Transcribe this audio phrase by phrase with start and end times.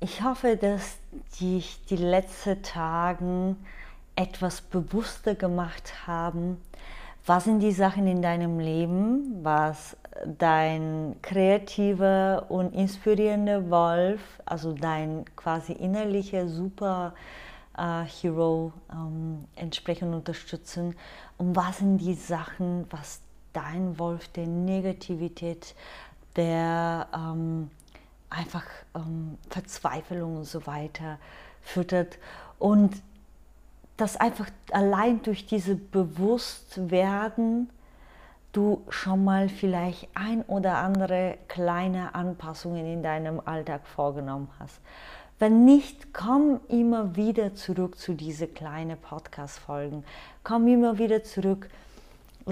[0.00, 0.98] Ich hoffe, dass
[1.40, 3.56] dich die letzten Tage
[4.16, 6.60] etwas bewusster gemacht haben.
[7.26, 9.96] Was sind die Sachen in deinem Leben, was
[10.38, 17.14] dein kreativer und inspirierender Wolf, also dein quasi innerlicher Superhero
[17.76, 20.96] äh, ähm, entsprechend unterstützen?
[21.38, 23.22] Und was sind die Sachen, was
[23.54, 25.74] dein Wolf der Negativität,
[26.36, 27.70] der ähm,
[28.34, 31.18] einfach ähm, Verzweiflung und so weiter
[31.62, 32.18] füttert.
[32.58, 33.02] Und
[33.96, 37.70] das einfach allein durch diese Bewusstwerden
[38.52, 44.80] du schon mal vielleicht ein oder andere kleine Anpassungen in deinem Alltag vorgenommen hast.
[45.40, 50.04] Wenn nicht, komm immer wieder zurück zu diese kleinen Podcast-Folgen.
[50.44, 51.68] Komm immer wieder zurück,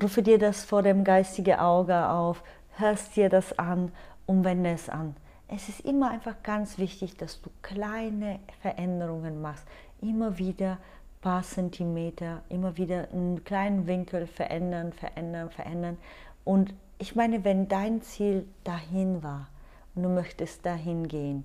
[0.01, 2.43] rufe dir das vor dem geistigen Auge auf,
[2.77, 3.93] hörst dir das an
[4.27, 5.15] und wende es an.
[5.55, 9.67] Es ist immer einfach ganz wichtig, dass du kleine Veränderungen machst.
[10.01, 15.99] Immer wieder ein paar Zentimeter, immer wieder einen kleinen Winkel verändern, verändern, verändern.
[16.45, 19.49] Und ich meine, wenn dein Ziel dahin war
[19.95, 21.45] und du möchtest dahin gehen,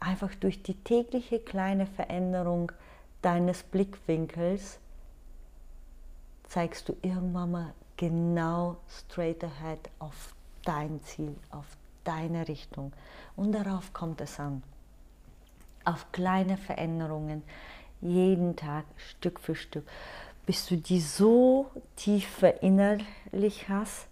[0.00, 2.70] einfach durch die tägliche kleine Veränderung
[3.22, 4.78] deines Blickwinkels
[6.44, 11.64] zeigst du irgendwann mal genau straight ahead auf dein Ziel, auf
[12.04, 12.92] deine Richtung.
[13.36, 14.62] Und darauf kommt es an.
[15.84, 17.42] Auf kleine Veränderungen,
[18.00, 19.86] jeden Tag, Stück für Stück,
[20.46, 24.08] bis du die so tief verinnerlich hast,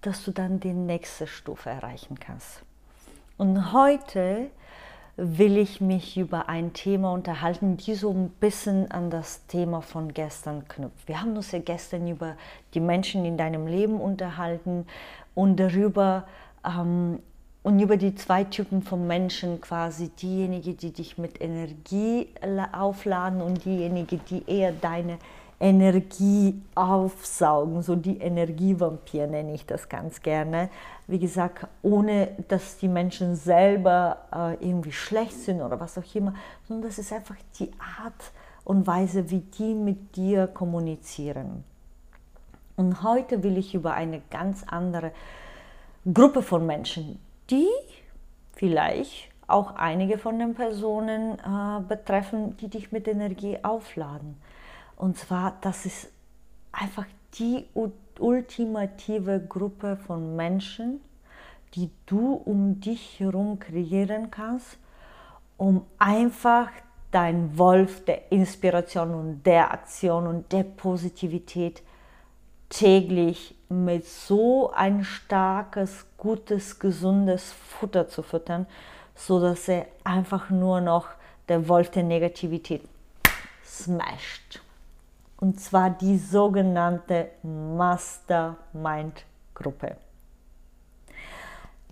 [0.00, 2.62] dass du dann die nächste Stufe erreichen kannst.
[3.36, 4.50] Und heute
[5.16, 10.14] will ich mich über ein Thema unterhalten, die so ein bisschen an das Thema von
[10.14, 11.08] gestern knüpft.
[11.08, 12.36] Wir haben uns ja gestern über
[12.74, 14.86] die Menschen in deinem Leben unterhalten
[15.34, 16.24] und darüber,
[16.64, 17.20] ähm,
[17.62, 22.28] und über die zwei Typen von Menschen quasi, diejenigen, die dich mit Energie
[22.72, 25.18] aufladen und diejenigen, die eher deine
[25.60, 30.68] Energie aufsaugen, so die Energievampir nenne ich das ganz gerne.
[31.08, 36.34] Wie gesagt, ohne dass die Menschen selber äh, irgendwie schlecht sind oder was auch immer,
[36.68, 38.32] sondern das ist einfach die Art
[38.64, 41.64] und Weise, wie die mit dir kommunizieren.
[42.76, 45.10] Und heute will ich über eine ganz andere
[46.12, 47.18] Gruppe von Menschen,
[47.50, 47.68] die
[48.52, 54.36] vielleicht auch einige von den Personen äh, betreffen, die dich mit Energie aufladen.
[54.96, 56.10] Und zwar, das ist
[56.72, 57.66] einfach die
[58.18, 61.00] ultimative Gruppe von Menschen,
[61.74, 64.78] die du um dich herum kreieren kannst,
[65.56, 66.68] um einfach
[67.10, 71.82] dein Wolf der Inspiration und der Aktion und der Positivität
[72.68, 78.66] täglich mit so ein starkes, gutes, gesundes Futter zu füttern,
[79.14, 81.08] so dass er einfach nur noch
[81.48, 82.82] der Wolf der Negativität
[83.64, 84.60] smasht.
[85.40, 89.96] Und zwar die sogenannte Mastermind-Gruppe.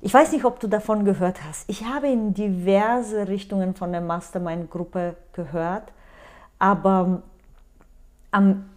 [0.01, 1.69] Ich weiß nicht, ob du davon gehört hast.
[1.69, 5.93] Ich habe in diverse Richtungen von der Mastermind-Gruppe gehört,
[6.59, 7.23] aber
[8.31, 8.69] am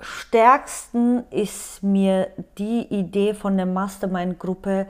[0.00, 2.28] stärksten ist mir
[2.58, 4.86] die Idee von der Mastermind-Gruppe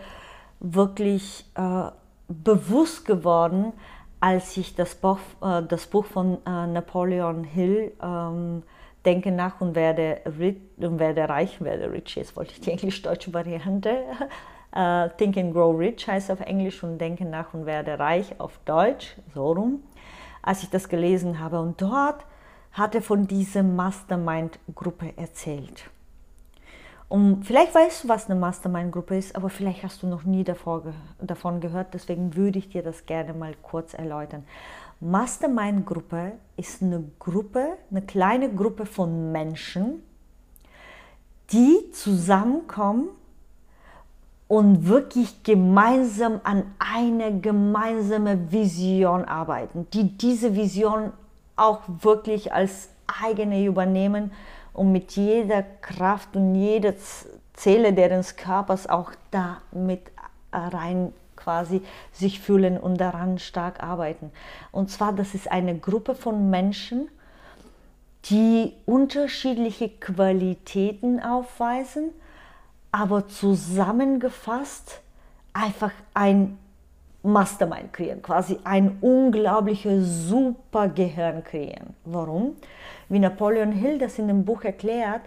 [0.60, 1.90] wirklich äh,
[2.28, 3.72] bewusst geworden,
[4.20, 8.62] als ich das Buch, äh, das Buch von äh, Napoleon Hill ähm,
[9.04, 13.98] Denke nach und werde, und werde reich, werde rich, jetzt wollte ich die englisch-deutsche Variante.
[14.74, 18.58] Uh, Think and Grow Rich heißt auf Englisch und Denke nach und werde reich auf
[18.64, 19.82] Deutsch, so rum,
[20.40, 21.60] als ich das gelesen habe.
[21.60, 22.24] Und dort
[22.74, 25.88] hat er von dieser Mastermind-Gruppe erzählt.
[27.08, 31.60] Und vielleicht weißt du, was eine Mastermind-Gruppe ist, aber vielleicht hast du noch nie davon
[31.60, 34.44] gehört, deswegen würde ich dir das gerne mal kurz erläutern.
[35.00, 40.02] Mastermind-Gruppe ist eine Gruppe, eine kleine Gruppe von Menschen,
[41.52, 43.08] die zusammenkommen
[44.48, 51.12] und wirklich gemeinsam an eine gemeinsame Vision arbeiten, die diese Vision
[51.56, 52.88] auch wirklich als
[53.22, 54.32] eigene übernehmen
[54.72, 56.94] und mit jeder Kraft und jeder
[57.54, 60.10] Zelle deren Körpers auch da mit
[60.52, 64.30] rein quasi sich fühlen und daran stark arbeiten.
[64.72, 67.08] Und zwar, das ist eine Gruppe von Menschen,
[68.26, 72.10] die unterschiedliche Qualitäten aufweisen,
[72.90, 75.00] aber zusammengefasst
[75.52, 76.58] einfach ein
[77.24, 81.94] Mastermind kreieren, quasi ein unglaubliches Supergehirn kreieren.
[82.04, 82.56] Warum?
[83.08, 85.22] Wie Napoleon Hill das in dem Buch erklärt,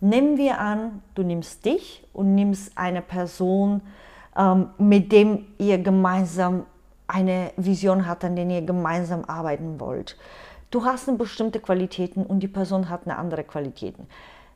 [0.00, 3.82] nehmen wir an, du nimmst dich und nimmst eine Person,
[4.36, 6.64] ähm, mit dem ihr gemeinsam
[7.08, 10.16] eine Vision habt, an der ihr gemeinsam arbeiten wollt.
[10.70, 14.06] Du hast eine bestimmte Qualitäten und die Person hat eine andere Qualitäten.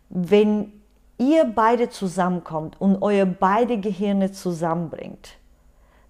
[0.09, 0.73] Wenn
[1.19, 5.37] ihr beide zusammenkommt und eure beide Gehirne zusammenbringt,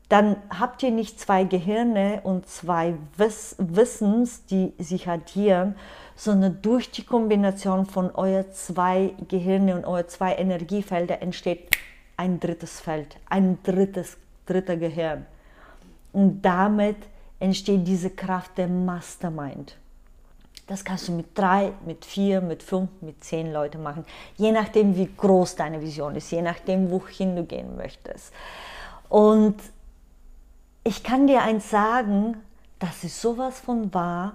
[0.09, 5.75] dann habt ihr nicht zwei Gehirne und zwei Wiss Wissens, die sich addieren,
[6.15, 11.77] sondern durch die Kombination von euer zwei Gehirne und euer zwei Energiefelder entsteht
[12.17, 14.17] ein drittes Feld, ein drittes,
[14.47, 15.27] dritter Gehirn.
[16.13, 16.97] Und damit
[17.41, 19.77] entsteht diese Kraft der Mastermind.
[20.67, 24.05] Das kannst du mit drei, mit vier, mit fünf, mit zehn Leuten machen,
[24.37, 28.33] je nachdem, wie groß deine Vision ist, je nachdem, wohin du gehen möchtest.
[29.09, 29.57] Und
[30.87, 32.37] ich kann dir eins sagen,
[32.79, 34.35] das ist sowas von wahr,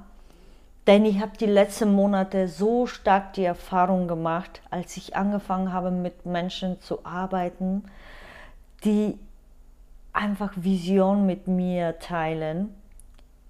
[0.85, 5.91] denn ich habe die letzten Monate so stark die Erfahrung gemacht, als ich angefangen habe,
[5.91, 7.85] mit Menschen zu arbeiten,
[8.83, 9.17] die
[10.11, 12.75] einfach Vision mit mir teilen,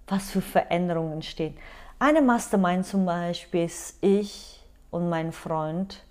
[0.06, 1.57] was für Veränderungen entstehen.
[1.98, 6.03] Eine Mastermind zum Beispiel ist ich und mein Freund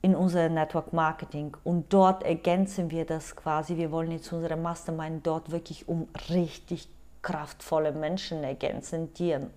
[0.00, 3.76] in unser Network Marketing und dort ergänzen wir das quasi.
[3.76, 6.88] Wir wollen jetzt unsere Mastermind dort wirklich um richtig
[7.22, 9.50] kraftvolle Menschen ergänzen, die an,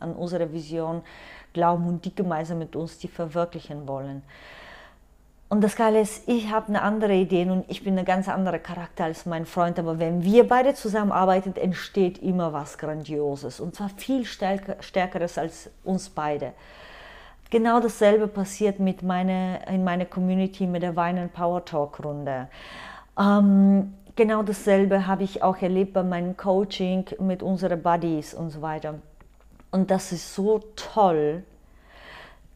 [0.00, 1.02] an unsere Vision
[1.52, 4.22] glauben und die gemeinsam mit uns die verwirklichen wollen.
[5.48, 8.58] Und das Geile ist, ich habe eine andere Idee und ich bin ein ganz anderer
[8.58, 9.78] Charakter als mein Freund.
[9.78, 13.60] Aber wenn wir beide zusammenarbeiten, entsteht immer was Grandioses.
[13.60, 16.54] Und zwar viel stärker, Stärkeres als uns beide.
[17.54, 22.48] Genau dasselbe passiert mit meine, in meiner Community mit der Wein Power Talk Runde.
[23.16, 28.60] Ähm, genau dasselbe habe ich auch erlebt bei meinem Coaching mit unseren Buddies und so
[28.60, 28.96] weiter.
[29.70, 31.44] Und das ist so toll.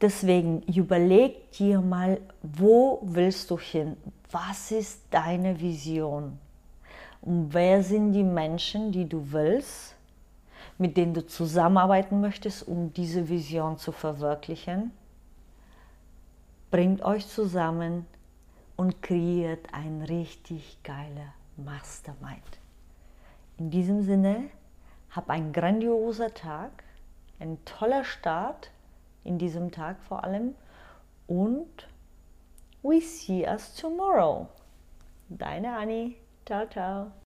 [0.00, 3.96] Deswegen überleg dir mal, wo willst du hin?
[4.32, 6.40] Was ist deine Vision?
[7.20, 9.94] Und wer sind die Menschen, die du willst?
[10.78, 14.92] Mit denen du zusammenarbeiten möchtest, um diese Vision zu verwirklichen.
[16.70, 18.06] Bringt euch zusammen
[18.76, 22.60] und kreiert ein richtig geiler Mastermind.
[23.58, 24.50] In diesem Sinne,
[25.10, 26.84] hab einen grandioser Tag,
[27.40, 28.70] ein toller Start
[29.24, 30.54] in diesem Tag vor allem
[31.26, 31.88] und
[32.82, 34.48] we see us tomorrow.
[35.28, 36.16] Deine Annie.
[36.46, 37.18] Ciao, ciao.